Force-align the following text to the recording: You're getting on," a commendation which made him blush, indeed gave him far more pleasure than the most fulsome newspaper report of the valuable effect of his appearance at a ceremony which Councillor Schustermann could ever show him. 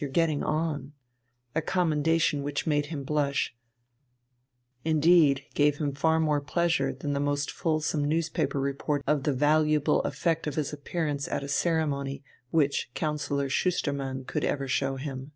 You're 0.00 0.08
getting 0.10 0.44
on," 0.44 0.92
a 1.52 1.60
commendation 1.60 2.44
which 2.44 2.64
made 2.64 2.86
him 2.94 3.02
blush, 3.02 3.56
indeed 4.84 5.46
gave 5.52 5.78
him 5.78 5.96
far 5.96 6.20
more 6.20 6.40
pleasure 6.40 6.92
than 6.92 7.12
the 7.12 7.18
most 7.18 7.50
fulsome 7.50 8.04
newspaper 8.04 8.60
report 8.60 9.02
of 9.04 9.24
the 9.24 9.32
valuable 9.32 10.00
effect 10.02 10.46
of 10.46 10.54
his 10.54 10.72
appearance 10.72 11.26
at 11.26 11.42
a 11.42 11.48
ceremony 11.48 12.22
which 12.50 12.88
Councillor 12.94 13.48
Schustermann 13.48 14.24
could 14.26 14.44
ever 14.44 14.68
show 14.68 14.94
him. 14.94 15.32